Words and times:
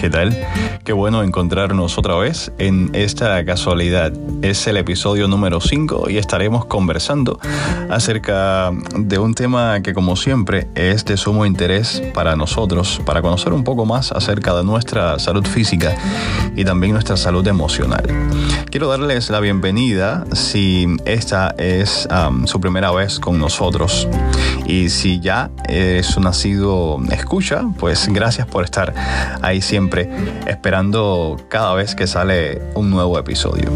¿Qué 0.00 0.10
tal? 0.10 0.46
Qué 0.84 0.92
bueno 0.92 1.24
encontrarnos 1.24 1.98
otra 1.98 2.14
vez 2.16 2.52
en 2.58 2.90
esta 2.94 3.44
casualidad. 3.44 4.12
Es 4.42 4.66
el 4.68 4.76
episodio 4.76 5.26
número 5.26 5.60
5 5.60 6.08
y 6.08 6.18
estaremos 6.18 6.66
conversando 6.66 7.40
acerca 7.90 8.70
de 8.96 9.18
un 9.18 9.34
tema 9.34 9.80
que 9.82 9.94
como 9.94 10.14
siempre 10.14 10.68
es 10.76 11.04
de 11.04 11.16
sumo 11.16 11.44
interés 11.44 12.00
para 12.14 12.36
nosotros, 12.36 13.02
para 13.04 13.22
conocer 13.22 13.52
un 13.52 13.64
poco 13.64 13.84
más 13.86 14.12
acerca 14.12 14.54
de 14.54 14.62
nuestra 14.62 15.18
salud 15.18 15.44
física 15.44 15.96
y 16.54 16.64
también 16.64 16.92
nuestra 16.92 17.16
salud 17.16 17.46
emocional. 17.48 18.04
Quiero 18.70 18.88
darles 18.88 19.30
la 19.30 19.40
bienvenida 19.40 20.24
si 20.32 20.86
esta 21.06 21.54
es 21.58 22.08
su 22.44 22.60
primera 22.60 22.92
vez 22.92 23.18
con 23.18 23.38
nosotros 23.40 24.06
y 24.64 24.90
si 24.90 25.18
ya 25.18 25.50
es 25.66 26.16
un 26.16 26.24
nacido 26.24 27.00
escucha, 27.10 27.64
pues 27.78 28.08
gracias 28.08 28.46
por 28.46 28.64
estar 28.64 28.94
ahí 29.42 29.60
siempre 29.60 29.88
esperando 30.46 31.36
cada 31.48 31.74
vez 31.74 31.94
que 31.94 32.06
sale 32.06 32.60
un 32.74 32.90
nuevo 32.90 33.18
episodio. 33.18 33.70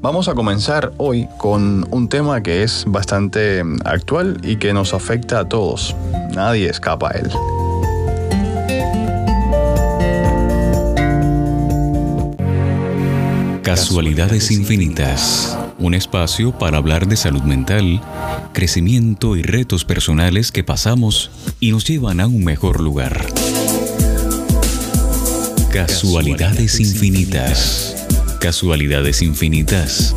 Vamos 0.00 0.28
a 0.28 0.34
comenzar 0.34 0.92
hoy 0.96 1.28
con 1.38 1.86
un 1.90 2.08
tema 2.08 2.42
que 2.42 2.62
es 2.62 2.84
bastante 2.86 3.62
actual 3.84 4.38
y 4.42 4.56
que 4.56 4.72
nos 4.72 4.94
afecta 4.94 5.40
a 5.40 5.48
todos. 5.48 5.94
Nadie 6.34 6.68
escapa 6.68 7.10
a 7.10 7.18
él. 7.18 7.30
Casualidades 13.68 14.50
Infinitas. 14.50 15.58
Un 15.78 15.92
espacio 15.92 16.52
para 16.52 16.78
hablar 16.78 17.06
de 17.06 17.16
salud 17.16 17.42
mental, 17.42 18.00
crecimiento 18.54 19.36
y 19.36 19.42
retos 19.42 19.84
personales 19.84 20.50
que 20.50 20.64
pasamos 20.64 21.30
y 21.60 21.70
nos 21.70 21.84
llevan 21.84 22.20
a 22.20 22.26
un 22.26 22.44
mejor 22.44 22.80
lugar. 22.80 23.26
Casualidades 25.86 26.80
infinitas. 26.80 27.94
Casualidades 28.40 29.22
infinitas. 29.22 30.12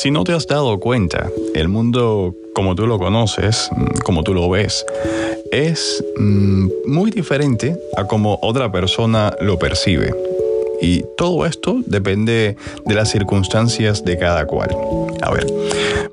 Si 0.00 0.12
no 0.12 0.22
te 0.22 0.32
has 0.32 0.46
dado 0.46 0.78
cuenta, 0.78 1.28
el 1.56 1.66
mundo 1.66 2.32
como 2.54 2.76
tú 2.76 2.86
lo 2.86 3.00
conoces, 3.00 3.68
mm, 3.76 3.98
como 4.04 4.22
tú 4.22 4.32
lo 4.32 4.48
ves, 4.48 4.86
es 5.50 6.04
mm, 6.16 6.68
muy 6.86 7.10
diferente 7.10 7.76
a 7.96 8.04
como 8.04 8.38
otra 8.40 8.70
persona 8.70 9.34
lo 9.40 9.58
percibe. 9.58 10.14
Y 10.80 11.04
todo 11.16 11.44
esto 11.46 11.80
depende 11.86 12.56
de 12.84 12.94
las 12.94 13.10
circunstancias 13.10 14.04
de 14.04 14.18
cada 14.18 14.46
cual. 14.46 14.70
A 15.22 15.30
ver, 15.30 15.46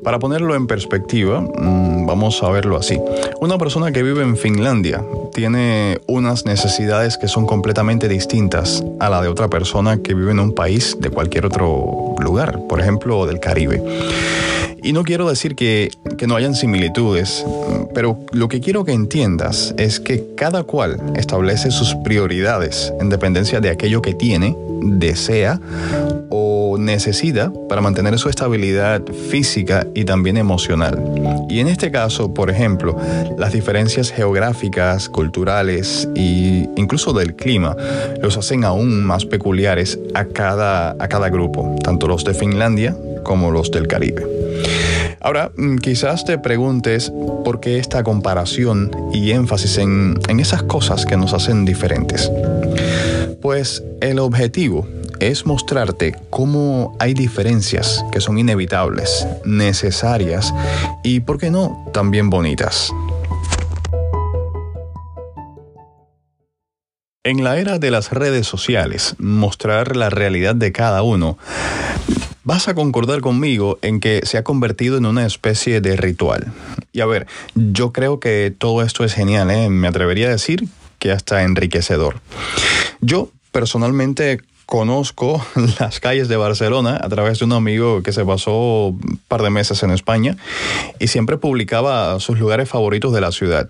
para 0.03 0.19
ponerlo 0.19 0.55
en 0.55 0.67
perspectiva, 0.67 1.41
mm, 1.41 2.05
vamos 2.05 2.41
a 2.43 2.49
verlo 2.49 2.77
así. 2.77 2.99
Una 3.41 3.57
persona 3.57 3.91
que 3.91 4.03
vive 4.03 4.23
en 4.23 4.37
Finlandia 4.37 5.03
tiene 5.33 5.99
unas 6.07 6.45
necesidades 6.45 7.17
que 7.17 7.27
son 7.27 7.45
completamente 7.45 8.07
distintas 8.07 8.83
a 8.99 9.09
la 9.09 9.21
de 9.21 9.27
otra 9.27 9.49
persona 9.49 9.97
que 9.97 10.13
vive 10.13 10.31
en 10.31 10.39
un 10.39 10.55
país 10.55 10.97
de 10.99 11.09
cualquier 11.09 11.45
otro 11.45 12.15
lugar, 12.19 12.59
por 12.67 12.79
ejemplo, 12.79 13.25
del 13.25 13.39
Caribe. 13.39 13.83
Y 14.83 14.93
no 14.93 15.03
quiero 15.03 15.27
decir 15.27 15.55
que, 15.55 15.91
que, 16.17 16.27
no 16.27 16.35
hayan 16.35 16.55
similitudes, 16.55 17.45
pero 17.93 18.19
lo 18.31 18.47
que 18.47 18.59
quiero 18.59 18.85
que 18.85 18.93
entiendas 18.93 19.73
es 19.77 19.99
que 19.99 20.33
cada 20.35 20.63
cual 20.63 21.01
establece 21.15 21.71
sus 21.71 21.95
prioridades 22.03 22.93
en 22.99 23.09
dependencia 23.09 23.59
de 23.61 23.69
aquello 23.69 24.01
que 24.01 24.13
tiene, 24.13 24.55
desea 24.81 25.59
o 26.29 26.77
necesita 26.77 27.51
para 27.69 27.81
mantener 27.81 28.17
su 28.19 28.29
estabilidad 28.29 29.01
física 29.29 29.87
y 29.93 30.05
también 30.05 30.37
emocional. 30.37 31.01
Y 31.49 31.59
en 31.59 31.67
este 31.67 31.91
caso, 31.91 32.33
por 32.33 32.49
ejemplo, 32.49 32.97
las 33.37 33.53
diferencias 33.53 34.11
geográficas, 34.11 35.09
culturales 35.09 36.07
e 36.15 36.69
incluso 36.75 37.13
del 37.13 37.35
clima 37.35 37.75
los 38.21 38.37
hacen 38.37 38.63
aún 38.63 39.03
más 39.03 39.25
peculiares 39.25 39.99
a 40.13 40.25
cada, 40.25 40.91
a 40.91 41.07
cada 41.07 41.29
grupo, 41.29 41.75
tanto 41.83 42.07
los 42.07 42.23
de 42.23 42.33
Finlandia 42.33 42.95
como 43.25 43.51
los 43.51 43.69
del 43.71 43.89
Caribe. 43.89 44.25
Ahora, 45.19 45.51
mm, 45.57 45.77
quizás 45.79 46.23
te 46.23 46.37
preguntes 46.37 47.11
por 47.43 47.59
qué 47.59 47.79
esta 47.79 48.03
comparación 48.03 48.91
y 49.11 49.31
énfasis 49.31 49.79
en, 49.79 50.17
en 50.29 50.39
esas 50.39 50.63
cosas 50.63 51.05
que 51.05 51.17
nos 51.17 51.33
hacen 51.33 51.65
diferentes. 51.65 52.31
Pues 53.41 53.83
el 53.99 54.19
objetivo 54.19 54.87
es 55.19 55.45
mostrarte 55.45 56.15
cómo 56.29 56.95
hay 56.99 57.13
diferencias 57.13 58.05
que 58.11 58.21
son 58.21 58.37
inevitables, 58.37 59.27
necesarias 59.43 60.53
y, 61.03 61.21
¿por 61.21 61.37
qué 61.37 61.51
no?, 61.51 61.85
también 61.93 62.29
bonitas. 62.29 62.93
En 67.23 67.43
la 67.43 67.57
era 67.57 67.79
de 67.79 67.89
las 67.89 68.11
redes 68.11 68.45
sociales, 68.45 69.15
mostrar 69.17 69.95
la 69.95 70.11
realidad 70.11 70.53
de 70.53 70.71
cada 70.71 71.01
uno 71.01 71.39
Vas 72.45 72.67
a 72.67 72.75
concordar 72.75 73.21
conmigo 73.21 73.79
en 73.81 73.99
que 73.99 74.21
se 74.23 74.37
ha 74.37 74.43
convertido 74.43 74.97
en 74.97 75.07
una 75.07 75.25
especie 75.25 75.81
de 75.81 75.95
ritual. 75.95 76.53
Y 76.93 77.01
a 77.01 77.07
ver, 77.07 77.25
yo 77.55 77.91
creo 77.91 78.19
que 78.19 78.53
todo 78.55 78.83
esto 78.83 79.03
es 79.03 79.15
genial, 79.15 79.49
¿eh? 79.49 79.67
me 79.71 79.87
atrevería 79.87 80.27
a 80.27 80.29
decir 80.29 80.67
que 80.99 81.11
hasta 81.11 81.41
enriquecedor. 81.41 82.21
Yo 83.01 83.29
personalmente 83.51 84.41
conozco 84.67 85.43
las 85.79 85.99
calles 85.99 86.27
de 86.27 86.37
Barcelona 86.37 86.99
a 87.01 87.09
través 87.09 87.39
de 87.39 87.45
un 87.45 87.53
amigo 87.53 88.03
que 88.03 88.11
se 88.11 88.23
pasó 88.23 88.89
un 88.89 89.19
par 89.27 89.41
de 89.41 89.49
meses 89.49 89.81
en 89.81 89.89
España 89.89 90.37
y 90.99 91.07
siempre 91.07 91.37
publicaba 91.37 92.19
sus 92.19 92.37
lugares 92.37 92.69
favoritos 92.69 93.11
de 93.11 93.21
la 93.21 93.31
ciudad. 93.31 93.69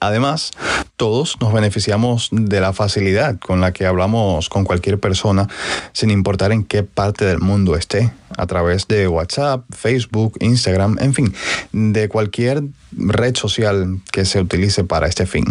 Además, 0.00 0.52
todos 0.96 1.36
nos 1.40 1.52
beneficiamos 1.52 2.30
de 2.32 2.60
la 2.60 2.72
facilidad 2.72 3.38
con 3.38 3.60
la 3.60 3.72
que 3.72 3.84
hablamos 3.84 4.48
con 4.48 4.64
cualquier 4.64 4.98
persona, 4.98 5.46
sin 5.92 6.10
importar 6.10 6.52
en 6.52 6.64
qué 6.64 6.82
parte 6.82 7.26
del 7.26 7.38
mundo 7.38 7.76
esté, 7.76 8.10
a 8.38 8.46
través 8.46 8.88
de 8.88 9.08
WhatsApp, 9.08 9.64
Facebook, 9.76 10.38
Instagram, 10.40 10.96
en 11.00 11.12
fin, 11.12 11.34
de 11.72 12.08
cualquier 12.08 12.62
red 12.92 13.36
social 13.36 14.00
que 14.10 14.24
se 14.24 14.40
utilice 14.40 14.84
para 14.84 15.06
este 15.06 15.26
fin. 15.26 15.44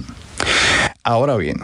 Ahora 1.03 1.35
bien, 1.35 1.57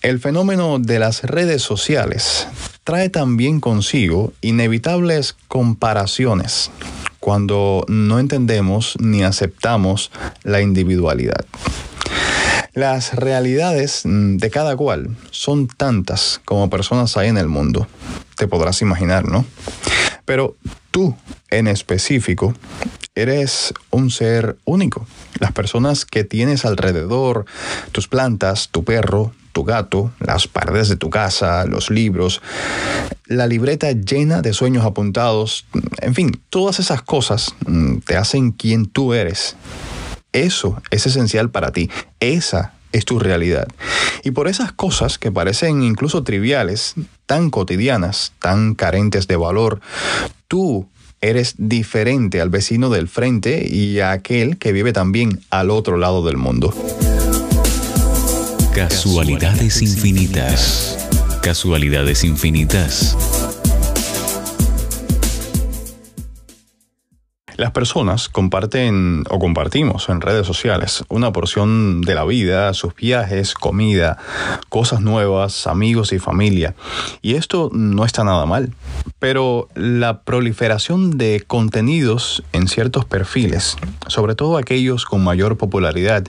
el 0.00 0.18
fenómeno 0.18 0.78
de 0.78 0.98
las 0.98 1.24
redes 1.24 1.60
sociales 1.60 2.48
trae 2.84 3.10
también 3.10 3.60
consigo 3.60 4.32
inevitables 4.40 5.36
comparaciones 5.46 6.70
cuando 7.22 7.84
no 7.86 8.18
entendemos 8.18 8.96
ni 8.98 9.22
aceptamos 9.22 10.10
la 10.42 10.60
individualidad. 10.60 11.44
Las 12.74 13.14
realidades 13.14 14.02
mm, 14.04 14.38
de 14.38 14.50
cada 14.50 14.76
cual 14.76 15.16
son 15.30 15.68
tantas 15.68 16.40
como 16.44 16.68
personas 16.68 17.16
hay 17.16 17.28
en 17.28 17.38
el 17.38 17.46
mundo. 17.46 17.86
Te 18.36 18.48
podrás 18.48 18.82
imaginar, 18.82 19.28
¿no? 19.28 19.44
Pero 20.24 20.56
tú, 20.90 21.14
en 21.48 21.68
específico, 21.68 22.54
eres 23.14 23.72
un 23.90 24.10
ser 24.10 24.56
único. 24.64 25.06
Las 25.38 25.52
personas 25.52 26.04
que 26.04 26.24
tienes 26.24 26.64
alrededor, 26.64 27.44
tus 27.92 28.08
plantas, 28.08 28.68
tu 28.72 28.82
perro, 28.82 29.32
tu 29.52 29.62
gato, 29.62 30.10
las 30.18 30.48
paredes 30.48 30.88
de 30.88 30.96
tu 30.96 31.08
casa, 31.08 31.66
los 31.66 31.88
libros, 31.88 32.42
la 33.36 33.46
libreta 33.46 33.92
llena 33.92 34.42
de 34.42 34.52
sueños 34.52 34.84
apuntados, 34.84 35.66
en 36.00 36.14
fin, 36.14 36.40
todas 36.50 36.78
esas 36.78 37.02
cosas 37.02 37.54
mm, 37.66 37.98
te 37.98 38.16
hacen 38.16 38.52
quien 38.52 38.86
tú 38.86 39.14
eres. 39.14 39.56
Eso 40.32 40.80
es 40.90 41.06
esencial 41.06 41.50
para 41.50 41.72
ti. 41.72 41.90
Esa 42.20 42.74
es 42.92 43.04
tu 43.04 43.18
realidad. 43.18 43.68
Y 44.22 44.30
por 44.30 44.48
esas 44.48 44.72
cosas 44.72 45.18
que 45.18 45.32
parecen 45.32 45.82
incluso 45.82 46.22
triviales, 46.22 46.94
tan 47.26 47.50
cotidianas, 47.50 48.32
tan 48.38 48.74
carentes 48.74 49.26
de 49.26 49.36
valor, 49.36 49.80
tú 50.48 50.88
eres 51.20 51.54
diferente 51.56 52.40
al 52.40 52.50
vecino 52.50 52.90
del 52.90 53.08
frente 53.08 53.66
y 53.68 54.00
a 54.00 54.10
aquel 54.10 54.58
que 54.58 54.72
vive 54.72 54.92
también 54.92 55.40
al 55.50 55.70
otro 55.70 55.96
lado 55.96 56.24
del 56.24 56.36
mundo. 56.36 56.74
Casualidades 58.74 59.82
infinitas. 59.82 60.98
Casualidades 61.42 62.22
infinitas. 62.22 63.16
Las 67.56 67.72
personas 67.72 68.28
comparten 68.28 69.24
o 69.28 69.40
compartimos 69.40 70.08
en 70.08 70.20
redes 70.20 70.46
sociales 70.46 71.04
una 71.08 71.32
porción 71.32 72.00
de 72.00 72.14
la 72.14 72.24
vida, 72.24 72.72
sus 72.74 72.94
viajes, 72.94 73.54
comida, 73.54 74.18
cosas 74.68 75.00
nuevas, 75.00 75.66
amigos 75.66 76.12
y 76.12 76.20
familia. 76.20 76.76
Y 77.22 77.34
esto 77.34 77.70
no 77.72 78.04
está 78.04 78.22
nada 78.22 78.46
mal. 78.46 78.72
Pero 79.18 79.68
la 79.74 80.22
proliferación 80.22 81.18
de 81.18 81.42
contenidos 81.44 82.44
en 82.52 82.68
ciertos 82.68 83.04
perfiles, 83.04 83.76
sobre 84.06 84.36
todo 84.36 84.58
aquellos 84.58 85.06
con 85.06 85.24
mayor 85.24 85.56
popularidad, 85.56 86.24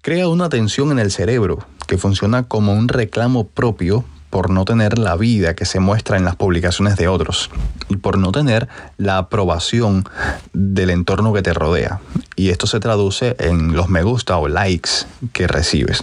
crea 0.00 0.26
una 0.26 0.48
tensión 0.48 0.90
en 0.90 0.98
el 0.98 1.12
cerebro 1.12 1.64
que 1.86 1.96
funciona 1.96 2.42
como 2.42 2.74
un 2.74 2.88
reclamo 2.88 3.46
propio 3.46 4.04
por 4.32 4.48
no 4.48 4.64
tener 4.64 4.98
la 4.98 5.14
vida 5.14 5.54
que 5.54 5.66
se 5.66 5.78
muestra 5.78 6.16
en 6.16 6.24
las 6.24 6.36
publicaciones 6.36 6.96
de 6.96 7.06
otros 7.06 7.50
y 7.90 7.98
por 7.98 8.16
no 8.16 8.32
tener 8.32 8.66
la 8.96 9.18
aprobación 9.18 10.08
del 10.54 10.88
entorno 10.88 11.34
que 11.34 11.42
te 11.42 11.52
rodea. 11.52 12.00
Y 12.34 12.48
esto 12.48 12.66
se 12.66 12.80
traduce 12.80 13.36
en 13.38 13.76
los 13.76 13.90
me 13.90 14.02
gusta 14.02 14.38
o 14.38 14.48
likes 14.48 14.90
que 15.34 15.46
recibes. 15.46 16.02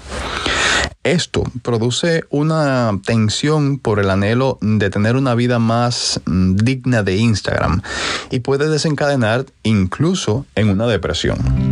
Esto 1.03 1.41
produce 1.63 2.23
una 2.29 2.99
tensión 3.03 3.79
por 3.79 3.99
el 3.99 4.11
anhelo 4.11 4.59
de 4.61 4.91
tener 4.91 5.15
una 5.15 5.33
vida 5.33 5.57
más 5.57 6.21
mm, 6.27 6.55
digna 6.55 7.01
de 7.01 7.15
Instagram 7.15 7.81
y 8.29 8.41
puede 8.41 8.69
desencadenar 8.69 9.47
incluso 9.63 10.45
en 10.53 10.69
una 10.69 10.85
depresión. 10.85 11.68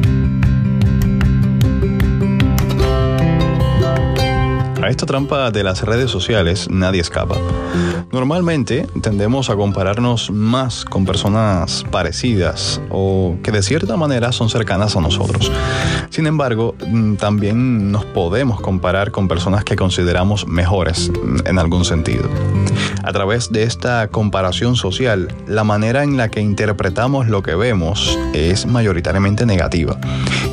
A 4.87 4.89
esta 4.89 5.05
trampa 5.05 5.51
de 5.51 5.65
las 5.65 5.81
redes 5.81 6.09
sociales 6.09 6.69
nadie 6.69 7.01
escapa. 7.01 7.35
Normalmente 8.13 8.87
tendemos 9.01 9.49
a 9.49 9.57
compararnos 9.57 10.31
más 10.31 10.85
con 10.85 11.03
personas 11.03 11.83
parecidas 11.91 12.79
o 12.89 13.35
que 13.43 13.51
de 13.51 13.61
cierta 13.63 13.97
manera 13.97 14.31
son 14.31 14.49
cercanas 14.49 14.95
a 14.95 15.01
nosotros. 15.01 15.51
Sin 16.09 16.25
embargo, 16.25 16.73
mm, 16.87 17.15
también 17.15 17.91
nos 17.91 18.05
podemos 18.05 18.61
comparar 18.61 19.11
con 19.11 19.27
personas 19.27 19.65
que 19.65 19.75
consideramos 19.75 20.47
mejores 20.47 21.09
mm, 21.09 21.45
en 21.45 21.59
algún 21.59 21.83
sentido. 21.83 22.29
A 23.03 23.13
través 23.13 23.51
de 23.51 23.63
esta 23.63 24.07
comparación 24.09 24.75
social, 24.75 25.33
la 25.47 25.63
manera 25.63 26.03
en 26.03 26.17
la 26.17 26.29
que 26.29 26.41
interpretamos 26.41 27.27
lo 27.27 27.43
que 27.43 27.55
vemos 27.55 28.17
es 28.33 28.65
mayoritariamente 28.65 29.45
negativa. 29.45 29.97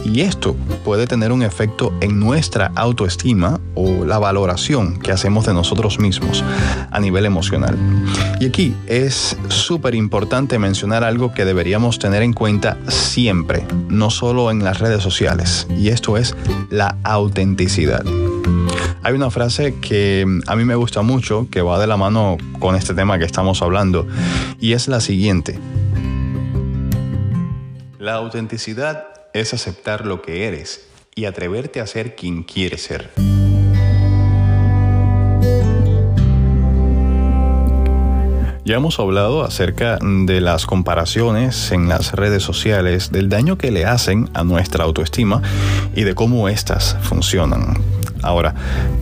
Y 0.04 0.20
esto 0.20 0.54
puede 0.84 1.06
tener 1.06 1.32
un 1.32 1.42
efecto 1.42 1.92
en 2.00 2.20
nuestra 2.20 2.70
autoestima 2.76 3.60
o 3.74 4.04
la 4.04 4.18
valoración 4.18 4.98
que 4.98 5.12
hacemos 5.12 5.46
de 5.46 5.54
nosotros 5.54 5.98
mismos 5.98 6.44
a 6.90 7.00
nivel 7.00 7.24
emocional. 7.26 7.76
Y 8.38 8.46
aquí 8.46 8.76
es 8.86 9.36
súper 9.48 9.94
importante 9.94 10.58
mencionar 10.58 11.04
algo 11.04 11.32
que 11.32 11.44
deberíamos 11.44 11.98
tener 11.98 12.22
en 12.22 12.32
cuenta 12.32 12.76
siempre, 12.88 13.66
no 13.88 14.10
solo 14.10 14.50
en 14.50 14.62
las 14.62 14.78
redes 14.78 15.02
sociales, 15.02 15.66
y 15.76 15.88
esto 15.88 16.16
es 16.16 16.36
la 16.70 16.96
autenticidad. 17.02 18.04
Hay 19.04 19.12
una 19.12 19.30
frase 19.30 19.74
que 19.82 20.24
a 20.46 20.56
mí 20.56 20.64
me 20.64 20.76
gusta 20.76 21.02
mucho, 21.02 21.46
que 21.50 21.60
va 21.60 21.78
de 21.78 21.86
la 21.86 21.98
mano 21.98 22.38
con 22.58 22.74
este 22.74 22.94
tema 22.94 23.18
que 23.18 23.26
estamos 23.26 23.60
hablando, 23.60 24.08
y 24.58 24.72
es 24.72 24.88
la 24.88 24.98
siguiente. 25.00 25.58
La 27.98 28.14
autenticidad 28.14 29.08
es 29.34 29.52
aceptar 29.52 30.06
lo 30.06 30.22
que 30.22 30.48
eres 30.48 30.86
y 31.14 31.26
atreverte 31.26 31.82
a 31.82 31.86
ser 31.86 32.16
quien 32.16 32.44
quieres 32.44 32.82
ser. 32.84 33.10
Ya 38.64 38.76
hemos 38.76 38.98
hablado 38.98 39.44
acerca 39.44 39.98
de 40.00 40.40
las 40.40 40.64
comparaciones 40.64 41.72
en 41.72 41.90
las 41.90 42.12
redes 42.12 42.42
sociales, 42.42 43.12
del 43.12 43.28
daño 43.28 43.58
que 43.58 43.70
le 43.70 43.84
hacen 43.84 44.30
a 44.32 44.44
nuestra 44.44 44.84
autoestima 44.84 45.42
y 45.94 46.04
de 46.04 46.14
cómo 46.14 46.48
éstas 46.48 46.96
funcionan. 47.02 47.74
Ahora, 48.24 48.54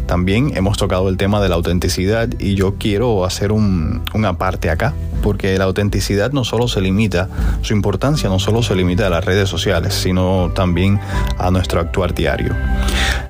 también 0.06 0.56
hemos 0.56 0.76
tocado 0.76 1.08
el 1.08 1.16
tema 1.16 1.40
de 1.40 1.48
la 1.48 1.54
autenticidad 1.54 2.28
y 2.38 2.54
yo 2.54 2.74
quiero 2.78 3.24
hacer 3.24 3.52
un, 3.52 4.02
una 4.14 4.36
parte 4.36 4.68
acá, 4.68 4.94
porque 5.22 5.56
la 5.56 5.64
autenticidad 5.64 6.32
no 6.32 6.44
solo 6.44 6.68
se 6.68 6.80
limita, 6.80 7.28
su 7.62 7.72
importancia 7.72 8.28
no 8.28 8.38
solo 8.38 8.62
se 8.62 8.74
limita 8.74 9.06
a 9.06 9.10
las 9.10 9.24
redes 9.24 9.48
sociales, 9.48 9.94
sino 9.94 10.50
también 10.54 11.00
a 11.38 11.50
nuestro 11.50 11.80
actuar 11.80 12.14
diario. 12.14 12.54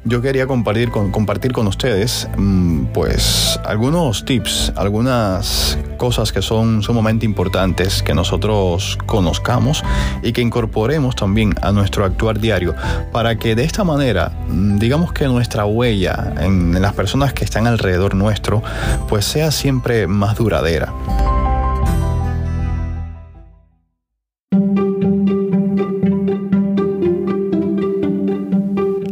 Yo 0.05 0.21
quería 0.21 0.49
compartir 0.49 0.91
con, 0.91 1.12
compartir 1.12 1.53
con 1.53 1.69
ustedes 1.69 2.29
mm, 2.37 2.87
pues 2.87 3.61
algunos 3.65 4.25
tips, 4.25 4.73
algunas 4.75 5.79
cosas 5.97 6.33
que 6.33 6.43
son 6.43 6.83
sumamente 6.83 7.25
importantes 7.25 8.03
que 8.03 8.12
nosotros 8.12 8.99
conozcamos 9.06 9.85
y 10.25 10.33
que 10.33 10.41
incorporemos 10.41 11.15
también 11.15 11.55
a 11.62 11.71
nuestro 11.71 12.05
actuar 12.05 12.41
diario 12.41 12.75
para 13.12 13.37
que 13.37 13.55
de 13.55 13.62
esta 13.62 13.85
manera 13.85 14.33
mm, 14.49 14.79
digamos 14.79 15.12
que 15.12 15.27
nuestra 15.27 15.65
en, 15.84 16.81
las 16.81 16.93
personas 16.94 17.32
que 17.32 17.44
están 17.44 17.67
alrededor 17.67 18.14
nuestro, 18.14 18.62
pues 19.08 19.25
sea 19.25 19.50
siempre 19.50 20.06
más 20.06 20.37
duradera. 20.37 20.93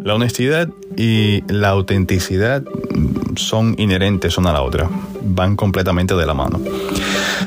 La 0.05 0.15
honestidad 0.15 0.69
y 0.97 1.43
la 1.53 1.71
autenticidad 1.71 2.63
son 3.37 3.75
inherentes 3.79 4.39
una 4.39 4.51
a 4.51 4.53
la 4.53 4.63
otra, 4.63 4.89
van 5.23 5.57
completamente 5.57 6.15
de 6.15 6.27
la 6.27 6.35
mano. 6.35 6.61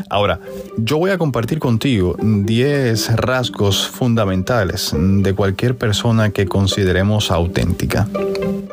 Ahora, 0.09 0.39
yo 0.77 0.97
voy 0.97 1.11
a 1.11 1.17
compartir 1.17 1.59
contigo 1.59 2.15
10 2.21 3.15
rasgos 3.15 3.87
fundamentales 3.87 4.93
de 4.93 5.33
cualquier 5.33 5.77
persona 5.77 6.31
que 6.31 6.45
consideremos 6.45 7.31
auténtica 7.31 8.07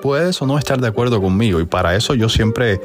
puedes 0.01 0.41
o 0.43 0.47
no 0.47 0.59
estar 0.59 0.81
de 0.81 0.89
acuerdo 0.89 1.21
conmigo 1.21 1.61
y 1.61 1.65
para 1.65 1.95
eso 1.95 2.15
yo 2.15 2.29
siempre 2.29 2.81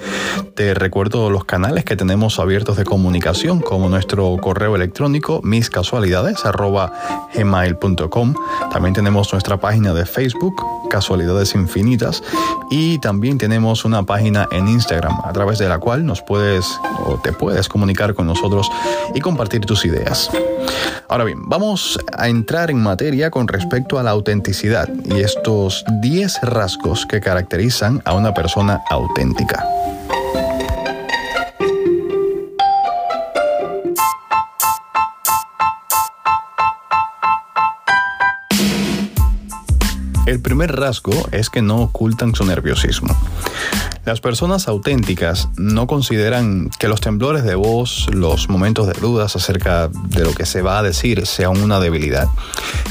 te 0.53 0.73
recuerdo 0.73 1.29
los 1.29 1.45
canales 1.45 1.85
que 1.85 1.95
tenemos 1.95 2.39
abiertos 2.39 2.75
de 2.77 2.85
comunicación 2.85 3.61
como 3.61 3.89
nuestro 3.89 4.35
correo 4.41 4.75
electrónico 4.75 5.41
miscasualidades@gmail.com. 5.43 8.33
También 8.71 8.93
tenemos 8.93 9.31
nuestra 9.31 9.57
página 9.57 9.93
de 9.93 10.05
Facebook 10.05 10.55
Casualidades 10.89 11.55
Infinitas 11.55 12.23
y 12.69 12.99
también 12.99 13.37
tenemos 13.37 13.85
una 13.85 14.03
página 14.03 14.47
en 14.51 14.67
Instagram 14.67 15.13
a 15.23 15.31
través 15.33 15.59
de 15.59 15.69
la 15.69 15.79
cual 15.79 16.05
nos 16.05 16.21
puedes 16.21 16.79
o 17.05 17.19
te 17.21 17.33
puedes 17.33 17.67
comunicar 17.67 18.13
con 18.13 18.27
nosotros 18.27 18.69
y 19.13 19.21
compartir 19.21 19.65
tus 19.65 19.85
ideas. 19.85 20.29
Ahora 21.07 21.23
bien, 21.23 21.47
vamos 21.47 21.99
a 22.17 22.27
entrar 22.27 22.71
en 22.71 22.81
materia 22.81 23.29
con 23.29 23.47
respecto 23.47 23.99
a 23.99 24.03
la 24.03 24.11
autenticidad 24.11 24.89
y 25.05 25.19
estos 25.19 25.83
10 26.01 26.41
rasgos 26.41 27.05
que 27.05 27.21
caracterizan 27.21 28.01
a 28.05 28.13
una 28.13 28.33
persona 28.33 28.81
auténtica. 28.89 29.67
El 40.25 40.41
primer 40.41 40.75
rasgo 40.75 41.13
es 41.31 41.51
que 41.51 41.61
no 41.61 41.81
ocultan 41.83 42.33
su 42.33 42.43
nerviosismo. 42.45 43.15
Las 44.05 44.21
personas 44.21 44.67
auténticas 44.67 45.49
no 45.57 45.87
consideran 45.87 46.69
que 46.77 46.87
los 46.87 47.01
temblores 47.01 47.43
de 47.43 47.55
voz, 47.55 48.05
los 48.13 48.49
momentos 48.49 48.85
de 48.85 48.93
dudas 48.93 49.35
acerca 49.35 49.87
de 49.87 50.23
lo 50.23 50.35
que 50.35 50.45
se 50.45 50.61
va 50.61 50.77
a 50.77 50.83
decir 50.83 51.25
sean 51.25 51.59
una 51.59 51.79
debilidad. 51.79 52.27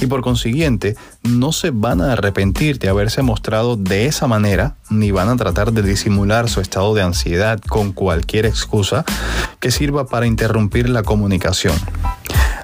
Y 0.00 0.06
por 0.06 0.22
consiguiente, 0.22 0.96
no 1.22 1.52
se 1.52 1.70
van 1.70 2.00
a 2.00 2.14
arrepentir 2.14 2.80
de 2.80 2.88
haberse 2.88 3.22
mostrado 3.22 3.76
de 3.76 4.06
esa 4.06 4.26
manera, 4.26 4.74
ni 4.90 5.12
van 5.12 5.28
a 5.28 5.36
tratar 5.36 5.72
de 5.72 5.82
disimular 5.82 6.50
su 6.50 6.60
estado 6.60 6.94
de 6.94 7.02
ansiedad 7.02 7.60
con 7.60 7.92
cualquier 7.92 8.44
excusa 8.44 9.04
que 9.60 9.70
sirva 9.70 10.06
para 10.06 10.26
interrumpir 10.26 10.88
la 10.88 11.04
comunicación. 11.04 11.76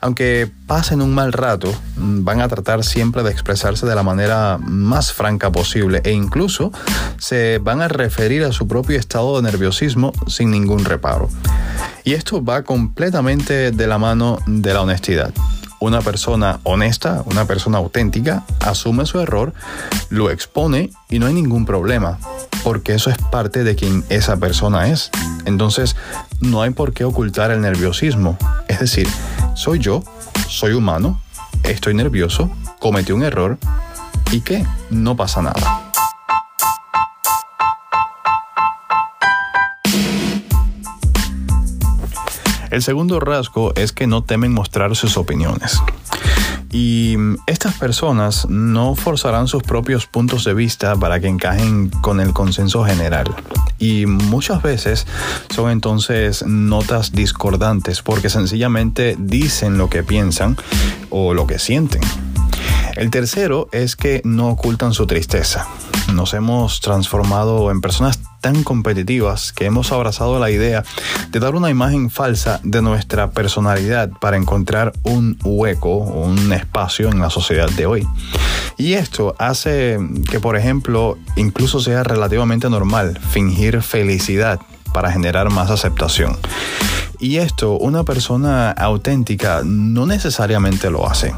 Aunque 0.00 0.50
pasen 0.66 1.02
un 1.02 1.14
mal 1.14 1.33
rato, 1.33 1.73
mm, 1.97 2.25
van 2.25 2.40
a 2.40 2.49
tratar 2.49 2.85
siempre 2.85 3.23
de 3.23 3.30
expresarse 3.30 3.87
de 3.87 3.95
la 3.95 4.02
manera 4.02 4.59
más 4.59 5.12
franca 5.12 5.52
posible 5.52 6.00
e 6.04 6.12
incluso 6.12 6.73
se 7.19 7.59
van 7.59 7.83
a 7.83 7.88
referir 7.88 8.45
a 8.45 8.52
su 8.52 8.66
propio 8.66 8.99
estado 8.99 9.37
de 9.37 9.42
nerviosismo 9.42 10.12
sin 10.26 10.50
ningún 10.50 10.85
reparo. 10.85 11.28
Y 12.04 12.14
esto 12.14 12.42
va 12.42 12.62
completamente 12.62 13.73
de 13.73 13.87
la 13.87 13.99
mano 13.99 14.38
de 14.47 14.73
la 14.73 14.83
honestidad 14.83 15.33
una 15.80 16.02
persona 16.02 16.61
honesta, 16.62 17.23
una 17.25 17.47
persona 17.47 17.78
auténtica, 17.78 18.45
asume 18.61 19.07
su 19.07 19.19
error, 19.19 19.54
lo 20.11 20.30
expone 20.30 20.90
y 21.09 21.19
no 21.19 21.26
hay 21.26 21.33
ningún 21.33 21.64
problema, 21.64 22.19
porque 22.62 22.95
eso 22.95 23.11
es 23.11 23.16
parte 23.16 23.64
de 23.64 23.75
quien 23.75 24.04
esa 24.11 24.37
persona 24.37 24.88
es. 24.88 25.11
Entonces, 25.47 25.97
no 26.40 26.61
hay 26.62 26.71
por 26.71 26.92
qué 26.92 27.04
ocultar 27.04 27.50
el 27.50 27.62
nerviosismo. 27.62 28.37
Es 28.69 28.78
decir, 28.78 29.09
soy 29.61 29.79
yo, 29.79 30.02
soy 30.49 30.73
humano, 30.73 31.21
estoy 31.64 31.93
nervioso, 31.93 32.50
cometí 32.79 33.12
un 33.12 33.23
error 33.23 33.59
y 34.33 34.40
qué, 34.40 34.64
no 34.88 35.17
pasa 35.17 35.43
nada. 35.43 35.93
El 42.71 42.83
segundo 42.83 43.21
rasgo 43.21 43.75
es 43.75 43.93
que 43.93 44.07
no 44.07 44.25
temen 44.25 44.50
mostrar 44.50 44.97
sus 44.97 45.19
opiniones. 45.19 45.83
Y 46.71 47.17
estas 47.47 47.75
personas 47.75 48.49
no 48.49 48.95
forzarán 48.95 49.47
sus 49.47 49.62
propios 49.62 50.07
puntos 50.07 50.45
de 50.45 50.55
vista 50.55 50.97
para 50.97 51.21
que 51.21 51.29
encajen 51.29 51.90
con 51.90 52.21
el 52.21 52.33
consenso 52.33 52.83
general. 52.87 53.26
Y 53.81 54.07
muchas 54.07 54.63
veces 54.63 55.07
son 55.53 55.71
entonces 55.71 56.45
notas 56.47 57.13
discordantes 57.13 58.03
porque 58.03 58.29
sencillamente 58.29 59.17
dicen 59.19 59.79
lo 59.79 59.91
que 59.91 60.05
piensan 60.05 60.57
o 61.09 61.35
lo 61.35 61.47
que 61.47 61.59
sienten. 61.59 62.03
El 62.97 63.11
tercero 63.11 63.68
es 63.73 63.97
que 63.97 64.20
no 64.25 64.49
ocultan 64.49 64.92
su 64.92 65.06
tristeza. 65.06 65.66
Nos 66.12 66.35
hemos 66.35 66.80
transformado 66.80 67.70
en 67.70 67.80
personas 67.80 68.18
tan 68.40 68.62
competitivas 68.64 69.52
que 69.52 69.66
hemos 69.66 69.92
abrazado 69.92 70.38
la 70.38 70.50
idea 70.50 70.82
de 71.30 71.40
dar 71.40 71.54
una 71.54 71.70
imagen 71.70 72.11
falsa 72.11 72.61
de 72.62 72.82
nuestra 72.82 73.30
personalidad 73.30 74.11
para 74.20 74.37
encontrar 74.37 74.92
un 75.02 75.38
hueco 75.44 75.97
un 75.99 76.52
espacio 76.52 77.09
en 77.11 77.20
la 77.20 77.30
sociedad 77.30 77.68
de 77.70 77.87
hoy. 77.87 78.09
Y 78.76 78.94
esto 78.94 79.35
hace 79.38 79.99
que, 80.30 80.40
por 80.40 80.56
ejemplo, 80.56 81.18
incluso 81.37 81.80
sea 81.80 82.02
relativamente 82.02 82.70
normal 82.70 83.18
fingir 83.30 83.82
felicidad 83.82 84.59
para 84.92 85.12
generar 85.12 85.50
más 85.50 85.70
aceptación. 85.70 86.37
Y 87.21 87.37
esto 87.37 87.77
una 87.77 88.03
persona 88.05 88.71
auténtica 88.71 89.61
no 89.65 90.07
necesariamente 90.07 90.91
lo 90.91 91.09
hace. 91.09 91.35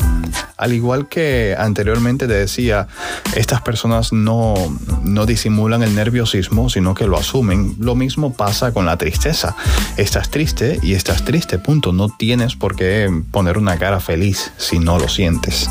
Al 0.57 0.73
igual 0.73 1.09
que 1.09 1.57
anteriormente 1.59 2.29
te 2.29 2.35
decía, 2.35 2.87
estas 3.35 3.63
personas 3.63 4.13
no, 4.13 4.55
no 5.03 5.27
disimulan 5.27 5.83
el 5.83 5.95
nerviosismo, 5.97 6.71
sino 6.71 6.95
que 6.95 7.09
lo 7.09 7.19
asumen. 7.19 7.75
Lo 7.81 7.97
mismo 7.97 8.33
pasa 8.33 8.73
con 8.73 8.87
la 8.87 8.97
tristeza. 8.97 9.57
Estás 9.97 10.31
triste 10.31 10.79
y 10.83 10.95
estás 10.95 11.25
triste, 11.25 11.59
punto. 11.59 11.93
No 11.93 12.09
tienes 12.09 12.55
por 12.55 12.77
qué 12.77 13.11
poner 13.33 13.59
una 13.59 13.77
cara 13.77 13.99
feliz 13.99 14.53
si 14.59 14.79
no 14.79 15.01
lo 15.01 15.09
sientes. 15.09 15.69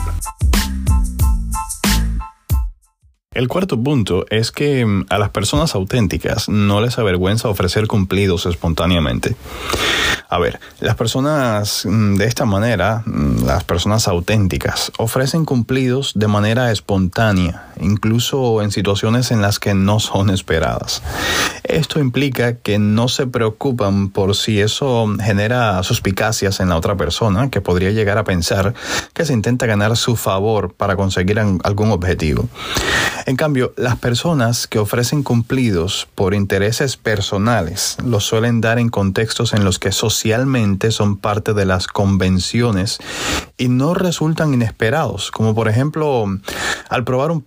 El 3.34 3.48
cuarto 3.48 3.82
punto 3.82 4.26
es 4.30 4.52
que 4.52 4.86
mm, 4.86 5.06
a 5.10 5.18
las 5.18 5.30
personas 5.30 5.74
auténticas 5.74 6.50
no 6.50 6.82
les 6.82 7.00
avergüenza 7.00 7.48
ofrecer 7.48 7.88
cumplidos 7.88 8.46
espontáneamente. 8.46 9.38
A 10.28 10.38
ver, 10.38 10.60
las 10.82 10.98
personas 10.98 11.86
mm, 11.86 12.16
de 12.16 12.26
esta 12.26 12.44
manera, 12.44 13.04
mm, 13.06 13.46
las 13.46 13.64
personas 13.64 14.10
auténticas, 14.10 14.92
ofrecen 14.98 15.46
cumplidos 15.46 16.12
de 16.14 16.28
manera 16.28 16.74
espontánea, 16.74 17.71
incluso 17.82 18.62
en 18.62 18.72
situaciones 18.72 19.32
en 19.32 19.42
las 19.42 19.60
que 19.60 19.74
no 19.74 20.00
son 20.00 20.30
esperadas. 20.30 21.02
Esto 21.64 22.00
implica 22.00 22.58
que 22.58 22.80
no 22.80 23.08
se 23.08 23.28
preocupan 23.28 24.10
por 24.10 24.36
si 24.36 24.60
eso 24.60 25.08
genera 25.22 25.82
suspicacias 25.84 26.60
en 26.60 26.70
la 26.70 26.78
otra 26.78 26.96
persona, 26.96 27.50
que 27.50 27.62
podría 27.62 27.92
llegar 27.92 28.18
a 28.18 28.24
pensar 28.24 28.74
que 29.14 29.26
se 29.26 29.34
intenta 29.34 29.66
ganar 29.66 29.98
su 29.98 30.16
favor 30.16 30.74
para 30.74 30.96
conseguir 30.96 31.40
algún 31.40 31.92
objetivo. 31.92 32.48
En 33.26 33.36
cambio, 33.36 33.74
las 33.78 33.98
personas 33.98 34.68
que 34.68 34.80
ofrecen 34.80 35.24
cumplidos 35.24 36.08
por 36.16 36.34
intereses 36.34 36.98
personales 36.98 37.98
lo 38.04 38.20
suelen 38.20 38.62
dar 38.62 38.80
en 38.80 38.90
contextos 38.90 39.54
en 39.54 39.64
los 39.64 39.80
que 39.80 39.92
socialmente 39.92 40.92
son 40.92 41.18
parte 41.18 41.54
de 41.54 41.66
las 41.66 41.88
convenciones 41.88 43.00
y 43.58 43.68
no 43.68 43.94
resultan 43.94 44.54
inesperados, 44.54 45.32
como 45.32 45.54
por 45.54 45.68
ejemplo 45.68 46.26
al 46.90 47.04
probar 47.04 47.32
un 47.32 47.42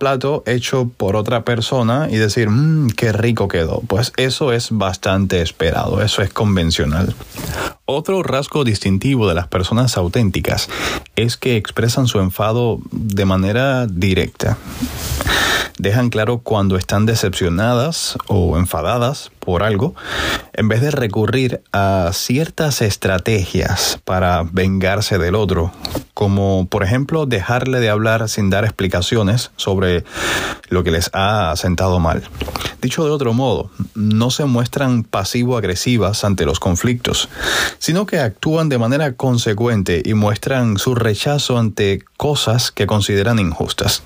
hecho 0.45 0.89
por 0.97 1.15
otra 1.15 1.43
persona 1.43 2.07
y 2.09 2.17
decir, 2.17 2.49
mmm, 2.49 2.89
qué 2.89 3.11
rico 3.11 3.47
quedó. 3.47 3.81
Pues 3.87 4.13
eso 4.17 4.51
es 4.51 4.69
bastante 4.71 5.41
esperado, 5.41 6.01
eso 6.01 6.21
es 6.21 6.31
convencional. 6.31 7.15
Otro 7.85 8.23
rasgo 8.23 8.63
distintivo 8.63 9.27
de 9.27 9.35
las 9.35 9.47
personas 9.47 9.97
auténticas 9.97 10.69
es 11.15 11.37
que 11.37 11.55
expresan 11.55 12.07
su 12.07 12.19
enfado 12.19 12.79
de 12.91 13.25
manera 13.25 13.85
directa 13.85 14.57
dejan 15.77 16.09
claro 16.09 16.39
cuando 16.39 16.77
están 16.77 17.05
decepcionadas 17.05 18.17
o 18.27 18.57
enfadadas 18.57 19.31
por 19.39 19.63
algo, 19.63 19.93
en 20.53 20.67
vez 20.67 20.81
de 20.81 20.91
recurrir 20.91 21.61
a 21.71 22.09
ciertas 22.13 22.81
estrategias 22.81 23.99
para 24.03 24.43
vengarse 24.43 25.17
del 25.17 25.35
otro, 25.35 25.71
como 26.13 26.67
por 26.67 26.83
ejemplo 26.83 27.25
dejarle 27.25 27.79
de 27.79 27.89
hablar 27.89 28.27
sin 28.29 28.49
dar 28.49 28.63
explicaciones 28.63 29.51
sobre 29.55 30.03
lo 30.69 30.83
que 30.83 30.91
les 30.91 31.09
ha 31.13 31.53
sentado 31.55 31.99
mal. 31.99 32.23
Dicho 32.81 33.03
de 33.03 33.11
otro 33.11 33.33
modo, 33.33 33.69
no 33.93 34.31
se 34.31 34.45
muestran 34.45 35.03
pasivo-agresivas 35.03 36.23
ante 36.23 36.45
los 36.45 36.59
conflictos, 36.59 37.29
sino 37.79 38.05
que 38.05 38.19
actúan 38.19 38.69
de 38.69 38.77
manera 38.77 39.13
consecuente 39.13 40.01
y 40.03 40.13
muestran 40.13 40.77
su 40.77 40.95
rechazo 40.95 41.57
ante 41.57 42.03
cosas 42.17 42.71
que 42.71 42.87
consideran 42.87 43.39
injustas. 43.39 44.03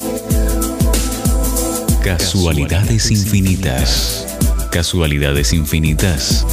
Casualidades 2.04 3.12
infinitas. 3.12 4.26
Casualidades 4.72 5.52
infinitas. 5.52 6.46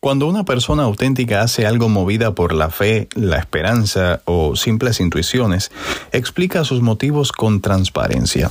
Cuando 0.00 0.26
una 0.26 0.44
persona 0.44 0.82
auténtica 0.82 1.40
hace 1.40 1.66
algo 1.66 1.88
movida 1.88 2.34
por 2.34 2.54
la 2.54 2.68
fe, 2.68 3.08
la 3.14 3.38
esperanza 3.38 4.20
o 4.26 4.54
simples 4.54 5.00
intuiciones, 5.00 5.70
explica 6.12 6.64
sus 6.64 6.82
motivos 6.82 7.32
con 7.32 7.62
transparencia. 7.62 8.50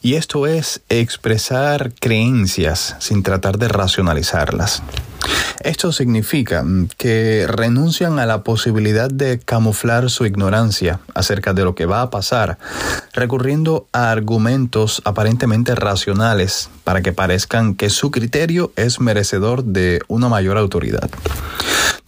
Y 0.00 0.14
esto 0.14 0.46
es 0.46 0.82
expresar 0.88 1.92
creencias 1.98 2.96
sin 3.00 3.24
tratar 3.24 3.58
de 3.58 3.68
racionalizarlas. 3.68 4.84
Esto 5.60 5.92
significa 5.92 6.62
mm, 6.62 6.88
que 6.96 7.46
renuncian 7.48 8.18
a 8.18 8.26
la 8.26 8.42
posibilidad 8.42 9.10
de 9.10 9.38
camuflar 9.38 10.10
su 10.10 10.26
ignorancia 10.26 11.00
acerca 11.14 11.52
de 11.52 11.64
lo 11.64 11.74
que 11.74 11.86
va 11.86 12.02
a 12.02 12.10
pasar, 12.10 12.58
recurriendo 13.12 13.86
a 13.92 14.10
argumentos 14.10 15.02
aparentemente 15.04 15.74
racionales 15.74 16.70
para 16.84 17.02
que 17.02 17.12
parezcan 17.12 17.74
que 17.74 17.90
su 17.90 18.10
criterio 18.10 18.72
es 18.76 19.00
merecedor 19.00 19.64
de 19.64 20.00
una 20.08 20.28
mayor 20.28 20.58
autoridad. 20.58 21.10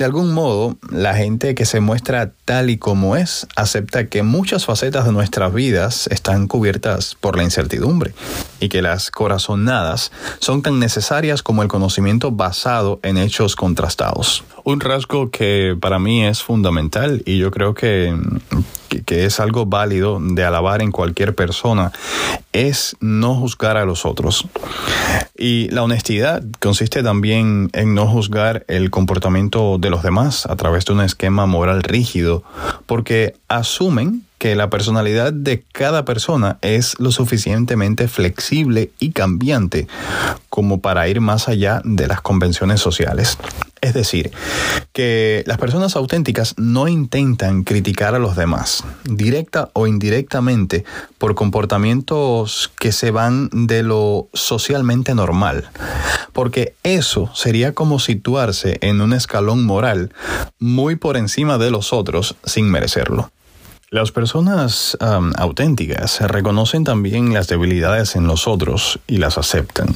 De 0.00 0.06
algún 0.06 0.32
modo, 0.32 0.78
la 0.90 1.14
gente 1.14 1.54
que 1.54 1.66
se 1.66 1.80
muestra 1.80 2.32
tal 2.46 2.70
y 2.70 2.78
como 2.78 3.16
es 3.16 3.46
acepta 3.54 4.06
que 4.06 4.22
muchas 4.22 4.64
facetas 4.64 5.04
de 5.04 5.12
nuestras 5.12 5.52
vidas 5.52 6.06
están 6.06 6.48
cubiertas 6.48 7.18
por 7.20 7.36
la 7.36 7.42
incertidumbre 7.42 8.14
y 8.60 8.70
que 8.70 8.80
las 8.80 9.10
corazonadas 9.10 10.10
son 10.38 10.62
tan 10.62 10.78
necesarias 10.78 11.42
como 11.42 11.62
el 11.62 11.68
conocimiento 11.68 12.30
basado 12.30 12.98
en 13.02 13.18
hechos 13.18 13.29
contrastados. 13.56 14.44
Un 14.64 14.80
rasgo 14.80 15.30
que 15.30 15.76
para 15.80 15.98
mí 15.98 16.24
es 16.24 16.42
fundamental 16.42 17.22
y 17.24 17.38
yo 17.38 17.50
creo 17.50 17.74
que 17.74 18.14
que, 18.98 19.24
es 19.24 19.40
algo 19.40 19.66
válido 19.66 20.18
de 20.20 20.44
alabar 20.44 20.82
en 20.82 20.90
cualquier 20.90 21.34
persona, 21.34 21.92
es 22.52 22.96
no 23.00 23.34
juzgar 23.34 23.76
a 23.76 23.84
los 23.84 24.04
otros. 24.04 24.46
Y 25.36 25.68
la 25.70 25.82
honestidad 25.82 26.42
consiste 26.58 27.02
también 27.02 27.70
en 27.72 27.94
no 27.94 28.06
juzgar 28.06 28.64
el 28.68 28.90
comportamiento 28.90 29.78
de 29.78 29.90
los 29.90 30.02
demás 30.02 30.46
a 30.46 30.56
través 30.56 30.84
de 30.84 30.92
un 30.92 31.00
esquema 31.00 31.46
moral 31.46 31.82
rígido, 31.82 32.42
porque 32.86 33.34
asumen 33.48 34.24
que 34.40 34.56
la 34.56 34.70
personalidad 34.70 35.34
de 35.34 35.62
cada 35.70 36.06
persona 36.06 36.56
es 36.62 36.98
lo 36.98 37.12
suficientemente 37.12 38.08
flexible 38.08 38.90
y 38.98 39.10
cambiante 39.10 39.86
como 40.48 40.80
para 40.80 41.06
ir 41.08 41.20
más 41.20 41.46
allá 41.46 41.82
de 41.84 42.08
las 42.08 42.22
convenciones 42.22 42.80
sociales. 42.80 43.36
Es 43.82 43.92
decir, 43.92 44.30
que 44.94 45.44
las 45.46 45.58
personas 45.58 45.94
auténticas 45.94 46.54
no 46.56 46.88
intentan 46.88 47.64
criticar 47.64 48.14
a 48.14 48.18
los 48.18 48.34
demás, 48.34 48.82
directa 49.04 49.68
o 49.74 49.86
indirectamente, 49.86 50.86
por 51.18 51.34
comportamientos 51.34 52.72
que 52.78 52.92
se 52.92 53.10
van 53.10 53.50
de 53.52 53.82
lo 53.82 54.28
socialmente 54.32 55.14
normal, 55.14 55.68
porque 56.32 56.74
eso 56.82 57.30
sería 57.34 57.74
como 57.74 57.98
situarse 57.98 58.78
en 58.80 59.02
un 59.02 59.12
escalón 59.12 59.66
moral 59.66 60.14
muy 60.58 60.96
por 60.96 61.18
encima 61.18 61.58
de 61.58 61.70
los 61.70 61.92
otros 61.92 62.36
sin 62.44 62.70
merecerlo. 62.70 63.30
Las 63.92 64.12
personas 64.12 64.96
auténticas 65.00 66.20
reconocen 66.20 66.84
también 66.84 67.34
las 67.34 67.48
debilidades 67.48 68.14
en 68.14 68.28
los 68.28 68.46
otros 68.46 69.00
y 69.08 69.16
las 69.16 69.36
aceptan. 69.36 69.88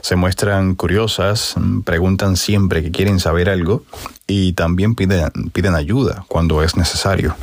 Se 0.00 0.14
muestran 0.14 0.76
curiosas, 0.76 1.56
preguntan 1.84 2.36
siempre 2.36 2.84
que 2.84 2.92
quieren 2.92 3.18
saber 3.18 3.50
algo 3.50 3.82
y 4.28 4.52
también 4.52 4.94
piden, 4.94 5.28
piden 5.52 5.74
ayuda 5.74 6.24
cuando 6.28 6.62
es 6.62 6.76
necesario. 6.76 7.34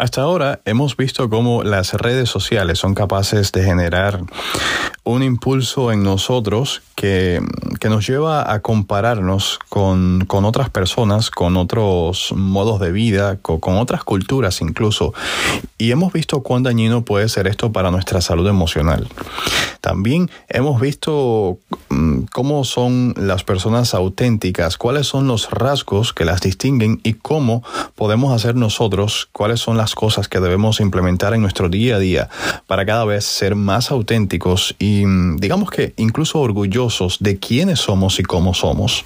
Hasta 0.00 0.22
ahora 0.22 0.60
hemos 0.64 0.96
visto 0.96 1.28
cómo 1.28 1.62
las 1.62 1.92
redes 1.92 2.30
sociales 2.30 2.78
son 2.78 2.94
capaces 2.94 3.52
de 3.52 3.62
generar 3.62 4.22
un 5.04 5.22
impulso 5.22 5.92
en 5.92 6.02
nosotros 6.02 6.80
que, 6.94 7.42
nos 7.86 8.06
lleva 8.06 8.50
a 8.50 8.60
compararnos 8.60 9.58
con, 9.68 10.26
otras 10.30 10.70
personas, 10.70 11.30
con 11.30 11.58
otros 11.58 12.32
modos 12.34 12.80
de 12.80 12.92
vida, 12.92 13.36
con, 13.42 13.60
con, 13.60 13.76
otras 13.76 14.02
culturas 14.02 14.62
incluso. 14.62 15.12
Y 15.76 15.90
hemos 15.90 16.14
visto 16.14 16.42
cuán 16.42 16.62
dañino 16.62 17.04
puede 17.04 17.28
ser 17.28 17.46
esto 17.46 17.70
para 17.70 17.90
nuestra 17.90 18.22
salud 18.22 18.48
emocional. 18.48 19.06
También 19.80 20.30
hemos 20.48 20.80
visto 20.80 21.58
mm, 21.88 22.22
cómo 22.32 22.64
son 22.64 23.14
las 23.16 23.44
personas 23.44 23.94
auténticas, 23.94 24.76
cuáles 24.76 25.06
son 25.06 25.26
los 25.26 25.50
rasgos 25.50 26.12
que 26.12 26.24
las 26.24 26.40
distinguen 26.40 27.00
y 27.02 27.14
cómo 27.14 27.62
podemos 27.94 28.34
hacer 28.34 28.54
nosotros, 28.54 29.28
cuáles 29.32 29.60
son 29.60 29.76
las 29.76 29.94
cosas 29.94 30.28
que 30.28 30.40
debemos 30.40 30.80
implementar 30.80 31.34
en 31.34 31.42
nuestro 31.42 31.68
día 31.68 31.96
a 31.96 31.98
día 31.98 32.28
para 32.66 32.84
cada 32.84 33.04
vez 33.04 33.24
ser 33.24 33.54
más 33.54 33.90
auténticos 33.90 34.74
y 34.78 35.04
mm, 35.06 35.36
digamos 35.36 35.70
que 35.70 35.94
incluso 35.96 36.40
orgullosos 36.40 37.18
de 37.20 37.38
quiénes 37.38 37.80
somos 37.80 38.18
y 38.20 38.22
cómo 38.22 38.54
somos. 38.54 39.04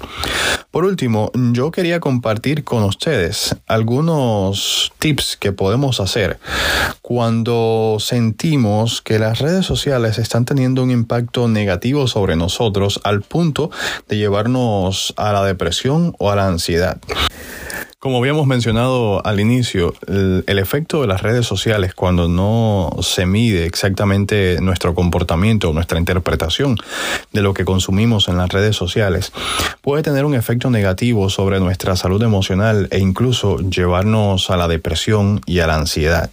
Por 0.70 0.84
último, 0.84 1.30
yo 1.52 1.70
quería 1.70 2.00
compartir 2.00 2.64
con 2.64 2.82
ustedes 2.82 3.54
algunos 3.68 4.92
tips 4.98 5.36
que 5.36 5.52
podemos 5.52 6.00
hacer 6.00 6.40
cuando 7.00 7.98
sentimos 8.00 9.00
que 9.00 9.20
las 9.20 9.38
redes 9.38 9.66
sociales 9.66 10.18
están 10.18 10.44
teniendo 10.44 10.63
un 10.66 10.90
impacto 10.90 11.48
negativo 11.48 12.06
sobre 12.06 12.36
nosotros 12.36 13.00
al 13.04 13.22
punto 13.22 13.70
de 14.08 14.16
llevarnos 14.16 15.14
a 15.16 15.32
la 15.32 15.44
depresión 15.44 16.14
o 16.18 16.30
a 16.30 16.36
la 16.36 16.46
ansiedad. 16.46 16.98
Como 18.04 18.18
habíamos 18.18 18.46
mencionado 18.46 19.24
al 19.24 19.40
inicio, 19.40 19.94
el, 20.06 20.58
efecto 20.58 21.00
de 21.00 21.06
las 21.06 21.22
redes 21.22 21.46
sociales 21.46 21.94
cuando 21.94 22.28
no 22.28 22.94
se 23.00 23.24
mide 23.24 23.64
exactamente 23.64 24.58
nuestro 24.60 24.94
comportamiento, 24.94 25.72
nuestra 25.72 25.98
interpretación 25.98 26.76
de 27.32 27.40
lo 27.40 27.54
que 27.54 27.64
consumimos 27.64 28.28
en 28.28 28.36
las 28.36 28.50
redes 28.50 28.76
sociales, 28.76 29.32
puede 29.80 30.02
tener 30.02 30.26
un 30.26 30.34
efecto 30.34 30.68
negativo 30.68 31.30
sobre 31.30 31.60
nuestra 31.60 31.96
salud 31.96 32.22
emocional 32.22 32.88
e 32.90 32.98
incluso 32.98 33.60
llevarnos 33.60 34.50
a 34.50 34.58
la 34.58 34.68
depresión 34.68 35.40
y 35.46 35.60
a 35.60 35.66
la 35.66 35.76
ansiedad. 35.76 36.28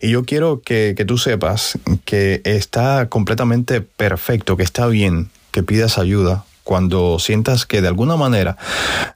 Y 0.00 0.10
yo 0.10 0.24
quiero 0.24 0.60
que, 0.60 0.94
que 0.96 1.04
tú 1.04 1.18
sepas 1.18 1.78
que 2.04 2.40
está 2.42 3.08
completamente 3.08 3.80
perfecto, 3.80 4.56
que 4.56 4.64
está 4.64 4.88
bien 4.88 5.30
que 5.52 5.62
pidas 5.62 5.98
ayuda 5.98 6.44
cuando 6.66 7.20
sientas 7.20 7.64
que 7.64 7.80
de 7.80 7.86
alguna 7.86 8.16
manera 8.16 8.56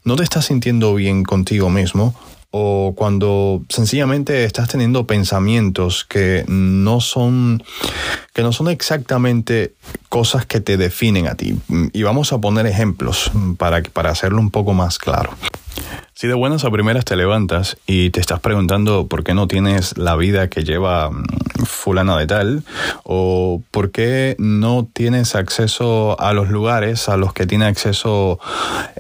no 0.05 0.15
te 0.15 0.23
estás 0.23 0.45
sintiendo 0.47 0.95
bien 0.95 1.25
contigo 1.25 1.69
mismo 1.69 2.15
o 2.53 2.95
cuando 2.97 3.63
sencillamente 3.69 4.45
estás 4.45 4.69
teniendo 4.69 5.05
pensamientos 5.05 6.05
que 6.05 6.45
no 6.47 7.01
son 7.01 7.65
que 8.35 8.43
no 8.43 8.53
son 8.53 8.69
exactamente 8.69 9.75
cosas 10.09 10.47
que 10.47 10.61
te 10.61 10.77
definen 10.77 11.27
a 11.27 11.35
ti 11.35 11.57
y 11.93 12.03
vamos 12.05 12.33
a 12.33 12.39
poner 12.39 12.67
ejemplos 12.67 13.33
para 13.59 13.83
para 13.83 14.11
hacerlo 14.11 14.39
un 14.39 14.51
poco 14.51 14.73
más 14.73 14.99
claro. 14.99 15.33
Si 16.21 16.27
de 16.27 16.35
buenas 16.35 16.67
a 16.67 16.71
primeras 16.71 17.07
te 17.07 17.17
levantas 17.17 17.79
y 17.87 18.11
te 18.11 18.21
estás 18.21 18.41
preguntando 18.41 19.07
por 19.07 19.25
qué 19.25 19.33
no 19.33 19.49
tienes 19.49 19.97
la 19.97 20.17
vida 20.17 20.51
que 20.51 20.65
lleva 20.65 21.09
mm, 21.09 21.25
fulana 21.65 22.19
de 22.19 22.27
tal, 22.27 22.63
o 23.05 23.63
por 23.71 23.91
qué 23.91 24.37
no 24.39 24.87
tienes 24.93 25.35
acceso 25.35 26.21
a 26.21 26.35
los 26.35 26.51
lugares 26.51 27.09
a 27.09 27.17
los 27.17 27.33
que 27.33 27.47
tiene 27.47 27.65
acceso 27.65 28.39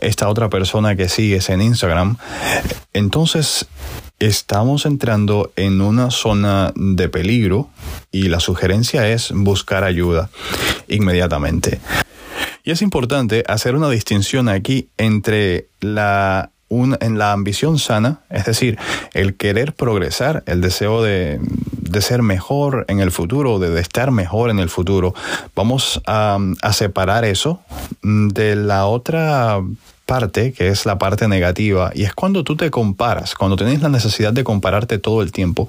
esta 0.01 0.31
otra 0.31 0.49
persona 0.49 0.97
que 0.97 1.11
sigues 1.11 1.51
en 1.51 1.61
Instagram, 1.61 2.17
entonces 2.95 3.67
estamos 4.19 4.87
entrando 4.87 5.53
en 5.57 5.83
una 5.83 6.11
zona 6.11 6.73
de 6.75 7.11
peligro 7.11 7.69
y 8.11 8.31
la 8.31 8.41
sugerencia 8.41 9.07
es 9.11 9.31
buscar 9.35 9.85
ayuda 9.85 10.31
inmediatamente. 10.89 11.81
Y 12.65 12.71
es 12.71 12.81
importante 12.81 13.45
hacer 13.47 13.75
una 13.75 13.91
distinción 13.91 14.49
aquí 14.49 14.89
entre 14.97 15.69
la 15.81 16.51
en 16.71 17.19
la 17.19 17.33
ambición 17.33 17.79
sana, 17.79 18.21
es 18.31 18.45
decir, 18.45 18.79
el 19.13 19.35
querer 19.35 19.75
progresar, 19.75 20.45
el 20.47 20.61
deseo 20.61 21.03
de, 21.03 21.41
ser 22.01 22.23
mejor 22.23 22.85
en 22.89 23.01
el 23.01 23.11
futuro, 23.11 23.59
de, 23.59 23.81
estar 23.81 24.13
mejor 24.13 24.51
en 24.51 24.61
el 24.61 24.69
futuro, 24.69 25.15
vamos 25.57 26.01
a, 26.07 26.39
a 26.63 26.73
separar 26.73 27.25
eso 27.25 27.61
de 28.03 28.55
la 28.55 28.87
otra 28.87 29.61
parte, 30.07 30.53
que 30.53 30.69
es 30.69 30.87
la 30.87 30.99
parte 30.99 31.29
negativa, 31.29 31.91
y 31.95 32.05
es 32.05 32.15
cuando 32.15 32.45
tú 32.45 32.57
te 32.57 32.71
comparas, 32.71 33.35
cuando 33.35 33.57
tienes 33.57 33.83
la 33.83 33.89
necesidad 33.89 34.33
de 34.33 34.45
compararte 34.45 34.99
todo 34.99 35.23
el 35.23 35.33
tiempo 35.33 35.69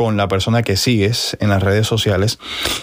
con 0.00 0.16
la 0.16 0.28
persona 0.28 0.62
que 0.62 0.78
sigues 0.78 1.36
en 1.40 1.50
las 1.50 1.62
redes 1.62 1.86
sociales 1.86 2.38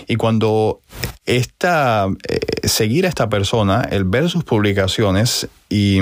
y 0.08 0.18
cuando 0.18 0.82
esta, 1.26 2.06
eh, 2.30 2.68
seguir 2.68 3.08
a 3.08 3.10
esta 3.10 3.28
persona, 3.28 3.82
el 3.90 4.04
ver 4.04 4.30
sus 4.30 4.44
publicaciones 4.44 5.48
y, 5.68 5.98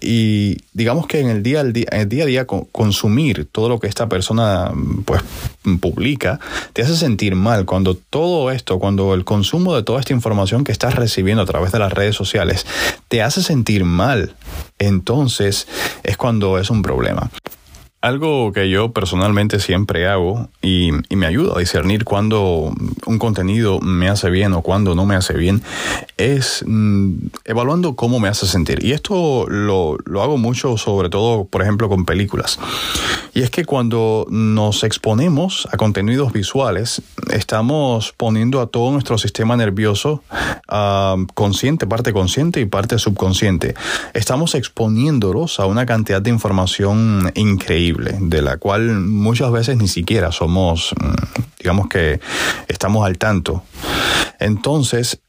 y 0.00 0.58
digamos 0.72 1.08
que 1.08 1.18
en 1.18 1.30
el 1.30 1.42
día, 1.42 1.64
día, 1.64 1.88
el 1.90 2.08
día 2.08 2.22
a 2.22 2.26
día 2.26 2.46
consumir 2.46 3.48
todo 3.50 3.68
lo 3.68 3.80
que 3.80 3.88
esta 3.88 4.08
persona 4.08 4.70
pues 5.04 5.20
publica, 5.80 6.38
te 6.74 6.82
hace 6.82 6.96
sentir 6.96 7.34
mal 7.34 7.64
cuando 7.64 7.96
todo 7.96 8.52
esto, 8.52 8.78
cuando 8.78 9.14
el 9.14 9.24
consumo 9.24 9.74
de 9.74 9.82
toda 9.82 9.98
esta 9.98 10.12
información 10.12 10.62
que 10.62 10.70
estás 10.70 10.94
recibiendo 10.94 11.42
a 11.42 11.46
través 11.46 11.72
de 11.72 11.80
las 11.80 11.92
redes 11.92 12.14
sociales 12.14 12.66
te 13.08 13.20
hace 13.20 13.42
sentir 13.42 13.82
mal, 13.82 14.36
entonces 14.78 15.66
es 16.04 16.16
cuando 16.16 16.56
es 16.60 16.70
un 16.70 16.82
problema. 16.82 17.32
Algo 18.02 18.52
que 18.52 18.70
yo 18.70 18.92
personalmente 18.92 19.60
siempre 19.60 20.08
hago 20.08 20.48
y, 20.62 20.90
me 21.10 21.26
ayuda 21.26 21.54
a 21.54 21.58
discernir 21.58 22.04
cuando 22.04 22.72
un 23.04 23.18
contenido 23.18 23.78
me 23.80 24.08
hace 24.08 24.30
bien 24.30 24.54
o 24.54 24.62
cuando 24.62 24.94
no 24.94 25.04
me 25.04 25.16
hace 25.16 25.34
bien 25.34 25.62
es 26.20 26.64
mm, 26.66 27.12
evaluando 27.44 27.96
cómo 27.96 28.20
me 28.20 28.28
hace 28.28 28.46
sentir. 28.46 28.84
Y 28.84 28.92
esto 28.92 29.46
lo, 29.48 29.96
lo 30.04 30.22
hago 30.22 30.36
mucho 30.36 30.76
sobre 30.76 31.08
todo, 31.08 31.46
por 31.46 31.62
ejemplo, 31.62 31.88
con 31.88 32.04
películas. 32.04 32.58
Y 33.32 33.42
es 33.42 33.50
que 33.50 33.64
cuando 33.64 34.26
nos 34.28 34.84
exponemos 34.84 35.68
a 35.72 35.76
contenidos 35.76 36.32
visuales, 36.32 37.02
estamos 37.32 38.12
poniendo 38.16 38.60
a 38.60 38.66
todo 38.66 38.90
nuestro 38.90 39.18
sistema 39.18 39.56
nervioso 39.56 40.22
uh, 40.68 41.24
consciente, 41.34 41.86
parte 41.86 42.12
consciente 42.12 42.60
y 42.60 42.66
parte 42.66 42.98
subconsciente. 42.98 43.74
Estamos 44.14 44.54
exponiéndolos 44.54 45.60
a 45.60 45.66
una 45.66 45.86
cantidad 45.86 46.20
de 46.20 46.30
información 46.30 47.32
increíble, 47.34 48.16
de 48.20 48.42
la 48.42 48.56
cual 48.56 49.00
muchas 49.00 49.52
veces 49.52 49.76
ni 49.76 49.88
siquiera 49.88 50.32
somos, 50.32 50.92
mm, 51.00 51.40
digamos 51.60 51.88
que 51.88 52.20
estamos 52.68 53.06
al 53.06 53.16
tanto. 53.16 53.62
Entonces, 54.40 55.20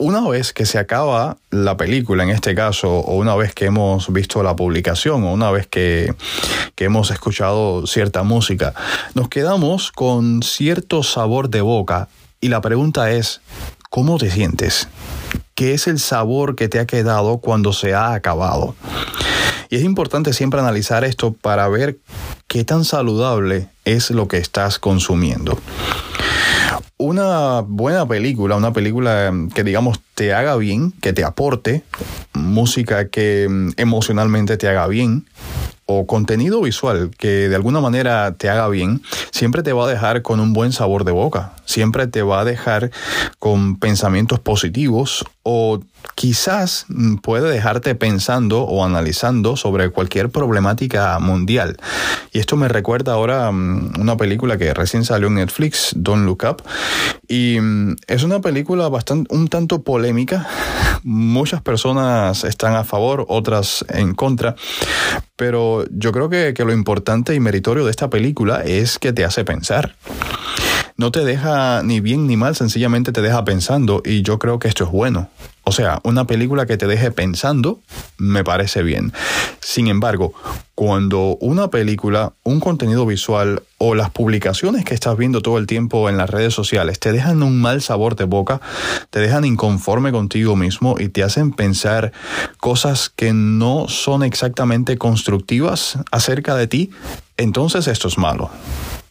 una 0.00 0.26
vez 0.26 0.54
que 0.54 0.64
se 0.64 0.78
acaba 0.78 1.36
la 1.50 1.76
película, 1.76 2.22
en 2.24 2.30
este 2.30 2.54
caso, 2.54 2.88
o 2.90 3.16
una 3.16 3.36
vez 3.36 3.54
que 3.54 3.66
hemos 3.66 4.10
visto 4.10 4.42
la 4.42 4.56
publicación, 4.56 5.22
o 5.24 5.32
una 5.32 5.50
vez 5.50 5.66
que, 5.66 6.14
que, 6.74 6.86
hemos 6.86 7.10
escuchado 7.10 7.86
cierta 7.86 8.22
música, 8.22 8.74
nos 9.14 9.28
quedamos 9.28 9.92
con 9.92 10.42
cierto 10.42 11.02
sabor 11.02 11.50
de 11.50 11.60
boca. 11.60 12.08
Y 12.40 12.48
la 12.48 12.62
pregunta 12.62 13.10
es, 13.10 13.42
¿cómo 13.90 14.16
te 14.16 14.30
sientes? 14.30 14.88
¿Qué 15.54 15.74
es 15.74 15.86
el 15.86 15.98
sabor 15.98 16.56
que 16.56 16.68
te 16.68 16.80
ha 16.80 16.86
quedado 16.86 17.36
cuando 17.36 17.74
se 17.74 17.92
ha 17.92 18.14
acabado? 18.14 18.74
Y 19.68 19.76
es 19.76 19.84
importante 19.84 20.32
siempre 20.32 20.60
analizar 20.60 21.04
esto 21.04 21.34
para 21.34 21.68
ver 21.68 21.98
qué 22.48 22.64
tan 22.64 22.86
saludable 22.86 23.68
es 23.84 24.10
lo 24.10 24.28
que 24.28 24.38
estás 24.38 24.78
consumiendo 24.78 25.58
una 27.00 27.62
buena 27.62 28.06
película, 28.06 28.56
una 28.56 28.74
película 28.74 29.32
que 29.54 29.64
digamos 29.64 30.00
te 30.14 30.34
haga 30.34 30.56
bien, 30.56 30.92
que 30.92 31.14
te 31.14 31.24
aporte, 31.24 31.82
música 32.34 33.08
que 33.08 33.48
mm, 33.48 33.70
emocionalmente 33.78 34.58
te 34.58 34.68
haga 34.68 34.86
bien, 34.86 35.24
o 35.92 36.06
contenido 36.06 36.60
visual 36.62 37.10
que 37.18 37.48
de 37.48 37.56
alguna 37.56 37.80
manera 37.80 38.32
te 38.34 38.48
haga 38.48 38.68
bien, 38.68 39.02
siempre 39.32 39.64
te 39.64 39.72
va 39.72 39.86
a 39.86 39.88
dejar 39.88 40.22
con 40.22 40.38
un 40.38 40.52
buen 40.52 40.72
sabor 40.72 41.02
de 41.02 41.10
boca, 41.10 41.54
siempre 41.64 42.06
te 42.06 42.22
va 42.22 42.40
a 42.40 42.44
dejar 42.44 42.92
con 43.40 43.76
pensamientos 43.76 44.38
positivos 44.38 45.24
o 45.42 45.80
quizás 46.14 46.86
mm, 46.88 47.16
puede 47.16 47.50
dejarte 47.50 47.94
pensando 47.94 48.62
o 48.62 48.84
analizando 48.84 49.56
sobre 49.56 49.90
cualquier 49.90 50.30
problemática 50.30 51.18
mundial. 51.18 51.76
Y 52.32 52.38
esto 52.38 52.56
me 52.56 52.68
recuerda 52.68 53.14
ahora 53.14 53.50
mm, 53.50 53.94
una 53.98 54.16
película 54.16 54.58
que 54.58 54.72
recién 54.74 55.04
salió 55.04 55.28
en 55.28 55.34
Netflix, 55.34 55.92
Don't 55.96 56.24
Look 56.24 56.44
Up, 56.48 56.62
y 57.26 57.58
mm, 57.60 57.96
es 58.06 58.22
una 58.22 58.40
película 58.40 58.88
bastante 58.88 59.34
un 59.34 59.48
tanto 59.48 59.82
polémica. 59.82 60.46
Muchas 61.02 61.62
personas 61.62 62.44
están 62.44 62.74
a 62.74 62.84
favor, 62.84 63.24
otras 63.28 63.84
en 63.88 64.14
contra, 64.14 64.54
pero 65.40 65.86
yo 65.90 66.12
creo 66.12 66.28
que, 66.28 66.52
lo 66.66 66.70
importante 66.70 67.34
y 67.34 67.40
meritorio 67.40 67.86
de 67.86 67.90
esta 67.90 68.10
película 68.10 68.60
es 68.62 68.98
que 68.98 69.14
te 69.14 69.24
hace 69.24 69.42
pensar 69.42 69.94
no 70.98 71.10
te 71.10 71.24
deja 71.24 71.82
ni 71.82 72.00
bien 72.00 72.26
ni 72.26 72.36
mal, 72.36 72.54
sencillamente 72.54 73.10
te 73.10 73.22
deja 73.22 73.42
pensando 73.42 74.02
y 74.04 74.20
yo 74.20 74.38
creo 74.38 74.58
que 74.58 74.68
esto 74.68 74.84
es 74.84 74.90
bueno. 74.90 75.30
O 75.70 75.72
sea, 75.72 76.00
una 76.02 76.26
película 76.26 76.66
que 76.66 76.76
te 76.76 76.88
deje 76.88 77.12
pensando 77.12 77.78
me 78.18 78.42
parece 78.42 78.82
bien. 78.82 79.12
Sin 79.60 79.86
embargo, 79.86 80.34
cuando 80.74 81.36
una 81.40 81.68
película, 81.68 82.32
un 82.42 82.58
contenido 82.58 83.06
visual 83.06 83.62
o 83.78 83.94
las 83.94 84.10
publicaciones 84.10 84.84
que 84.84 84.94
estás 84.94 85.16
viendo 85.16 85.42
todo 85.42 85.58
el 85.58 85.68
tiempo 85.68 86.08
en 86.08 86.16
las 86.16 86.28
redes 86.28 86.54
sociales 86.54 86.98
te 86.98 87.12
dejan 87.12 87.44
un 87.44 87.60
mal 87.60 87.82
sabor 87.82 88.16
de 88.16 88.24
boca, 88.24 88.60
te 89.10 89.20
dejan 89.20 89.44
inconforme 89.44 90.10
contigo 90.10 90.56
mismo 90.56 90.96
y 90.98 91.08
te 91.08 91.22
hacen 91.22 91.52
pensar 91.52 92.10
cosas 92.58 93.08
que 93.08 93.32
no 93.32 93.86
son 93.86 94.24
exactamente 94.24 94.98
constructivas 94.98 96.00
acerca 96.10 96.56
de 96.56 96.66
ti, 96.66 96.90
entonces 97.36 97.86
esto 97.86 98.08
es 98.08 98.18
malo. 98.18 98.50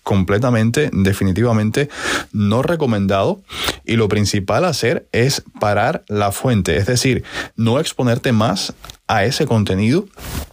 Completamente, 0.04 0.90
definitivamente 0.94 1.90
no 2.32 2.62
recomendado. 2.62 3.42
Y 3.86 3.96
lo 3.96 4.08
principal 4.08 4.66
a 4.66 4.70
hacer 4.70 5.08
es 5.12 5.44
parar 5.60 6.04
la 6.08 6.32
fuente, 6.32 6.78
es 6.78 6.86
decir, 6.86 7.24
no 7.56 7.80
exponerte 7.80 8.32
más 8.32 8.74
a 9.08 9.26
ese 9.26 9.46
contenido 9.46 10.06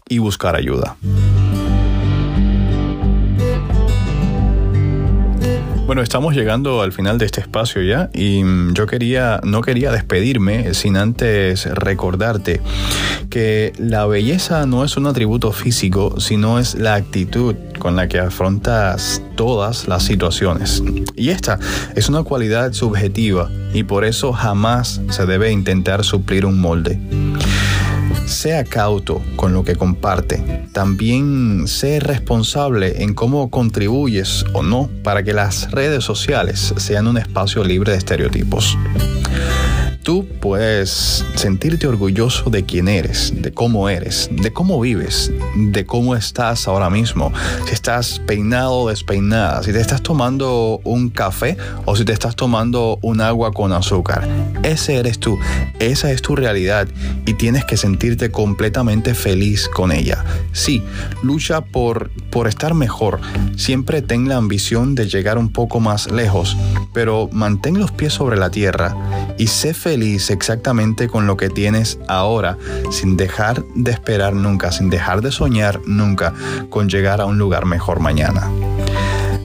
y 0.09 0.18
buscar 0.18 0.56
ayuda. 0.56 0.96
Bueno, 5.87 6.03
estamos 6.03 6.35
llegando 6.35 6.83
al 6.83 6.92
final 6.92 7.16
de 7.16 7.27
este 7.27 7.40
espacio 7.40 7.81
ya 7.81 8.11
y 8.12 8.42
mm, 8.42 8.75
yo 8.75 8.88
quería, 8.88 9.40
no 9.44 9.61
quería 9.61 9.92
despedirme 9.92 10.75
sin 10.75 10.96
antes 10.96 11.64
recordarte 11.64 12.61
que 13.31 13.72
la 13.79 14.05
belleza 14.05 14.66
no 14.66 14.85
es 14.85 14.96
un 14.96 15.07
atributo 15.07 15.53
físico, 15.53 16.18
sino 16.18 16.59
es 16.59 16.75
la 16.75 16.96
actitud 16.96 17.55
con 17.79 17.94
la 17.94 18.09
que 18.09 18.18
afrontas 18.18 19.22
todas 19.37 19.87
las 19.87 20.03
situaciones. 20.03 20.83
Y 21.14 21.29
esta 21.29 21.61
es 21.94 22.09
una 22.09 22.25
cualidad 22.25 22.72
subjetiva 22.72 23.49
y 23.72 23.85
por 23.85 24.05
eso 24.05 24.33
jamás 24.33 25.01
se 25.11 25.25
debe 25.25 25.53
intentar 25.53 26.03
suplir 26.03 26.46
un 26.46 26.61
molde. 26.61 26.99
Sea 28.27 28.64
cauto 28.64 29.23
con 29.37 29.53
lo 29.53 29.64
que 29.64 29.77
comparte. 29.77 30.66
También 30.73 31.66
sé 31.66 32.01
responsable 32.01 33.03
en 33.03 33.14
cómo 33.14 33.51
contribuyes 33.51 34.45
o 34.53 34.62
no 34.62 34.90
para 35.03 35.23
que 35.23 35.33
las 35.33 35.71
redes 35.71 36.05
sociales 36.05 36.75
sean 36.77 37.07
un 37.07 37.19
espacio 37.19 37.64
libre 37.64 37.92
de 37.92 37.99
estereotipos 37.99 38.77
tú 40.07 40.25
puedes 40.40 41.25
sentirte 41.35 41.88
orgulloso 41.88 42.49
de 42.49 42.64
quién 42.64 42.87
eres, 42.87 43.33
de 43.42 43.53
cómo 43.53 43.88
eres, 43.88 44.29
de 44.31 44.53
cómo 44.53 44.81
vives, 44.81 45.33
de 45.57 45.85
cómo 45.85 46.14
estás 46.14 46.69
ahora 46.69 46.90
mismo. 46.90 47.33
Si 47.66 47.75
estás 47.75 48.21
peinado 48.25 48.73
o 48.73 48.88
despeinada, 48.88 49.64
si 49.64 49.73
te 49.73 49.81
estás 49.81 50.03
tomando 50.03 50.81
un 50.85 51.09
café 51.09 51.57
o 51.87 51.97
si 51.97 52.05
te 52.05 52.12
estás 52.12 52.37
tomando 52.37 53.01
un 53.03 53.21
agua 53.21 53.51
con 53.51 53.73
azúcar. 53.73 54.29
Ese 54.62 54.95
eres 54.95 55.19
tú, 55.19 55.40
esa 55.81 56.12
es 56.12 56.23
tu 56.23 56.37
realidad 56.37 56.87
y 57.27 57.35
tienes 57.35 57.64
que 57.64 57.77
sentirte 57.77 58.31
completamente 58.31 59.12
feliz 59.12 59.69
con 59.69 59.90
ella. 59.90 60.25
Sí, 60.53 60.85
lucha 61.25 61.62
por, 61.62 62.12
por 62.31 62.47
estar 62.47 62.75
mejor. 62.75 63.19
Siempre 63.57 64.03
ten 64.03 64.29
la 64.29 64.37
ambición 64.37 64.95
de 64.95 65.09
llegar 65.09 65.37
un 65.37 65.51
poco 65.51 65.81
más 65.81 66.12
lejos, 66.12 66.57
pero 66.95 67.29
mantén 67.33 67.81
los 67.81 67.90
pies 67.90 68.12
sobre 68.12 68.37
la 68.37 68.51
tierra 68.51 68.95
y 69.37 69.49
sé 69.49 69.75
feliz 69.75 69.95
feliz 69.96 70.28
exactamente 70.28 71.09
con 71.09 71.26
lo 71.26 71.38
que 71.38 71.48
tienes 71.48 71.98
ahora, 72.06 72.59
sin 72.90 73.16
dejar 73.16 73.64
de 73.74 73.92
esperar 73.92 74.35
nunca, 74.35 74.70
sin 74.70 74.90
dejar 74.90 75.22
de 75.22 75.32
soñar 75.32 75.80
nunca 75.87 76.35
con 76.68 76.90
llegar 76.90 77.22
a 77.22 77.24
un 77.24 77.38
lugar 77.38 77.64
mejor 77.64 78.00
mañana. 78.00 78.50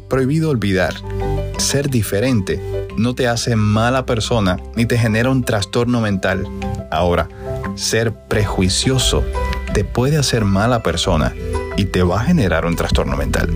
Prohibido 0.10 0.50
olvidar, 0.50 0.94
ser 1.58 1.90
diferente 1.90 2.60
no 2.98 3.16
te 3.16 3.30
hace 3.30 3.56
mala 3.56 4.06
persona 4.06 4.58
ni 4.76 4.86
te 4.86 4.98
genera 4.98 5.30
un 5.30 5.46
trastorno 5.46 6.02
mental. 6.02 6.46
Ahora, 6.92 7.30
ser 7.76 8.14
prejuicioso 8.28 9.24
te 9.74 9.86
puede 9.86 10.18
hacer 10.18 10.44
mala 10.44 10.84
persona 10.84 11.34
y 11.78 11.86
te 11.86 12.04
va 12.04 12.22
a 12.22 12.24
generar 12.24 12.66
un 12.66 12.76
trastorno 12.76 13.16
mental. 13.18 13.50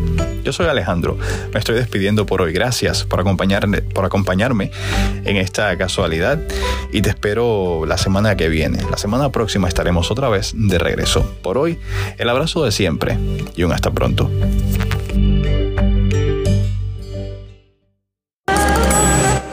Yo 0.43 0.53
soy 0.53 0.67
Alejandro, 0.67 1.17
me 1.53 1.59
estoy 1.59 1.75
despidiendo 1.75 2.25
por 2.25 2.41
hoy. 2.41 2.53
Gracias 2.53 3.03
por 3.03 3.19
acompañarme, 3.19 3.81
por 3.81 4.05
acompañarme 4.05 4.71
en 5.23 5.37
esta 5.37 5.75
casualidad 5.77 6.39
y 6.91 7.01
te 7.01 7.09
espero 7.09 7.85
la 7.87 7.97
semana 7.97 8.35
que 8.37 8.47
viene. 8.47 8.79
La 8.89 8.97
semana 8.97 9.31
próxima 9.31 9.67
estaremos 9.67 10.11
otra 10.11 10.29
vez 10.29 10.53
de 10.55 10.77
regreso. 10.77 11.35
Por 11.41 11.57
hoy, 11.57 11.79
el 12.17 12.29
abrazo 12.29 12.63
de 12.63 12.71
siempre 12.71 13.17
y 13.55 13.63
un 13.63 13.71
hasta 13.71 13.91
pronto. 13.91 14.29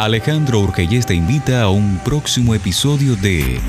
Alejandro 0.02 0.58
Urquelles 0.58 1.06
te 1.06 1.14
invita 1.14 1.62
a 1.62 1.70
un 1.70 2.00
próximo 2.04 2.56
episodio 2.56 3.14
de 3.14 3.60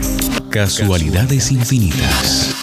Casualidades 0.50 1.52
Infinitas. 1.52 2.63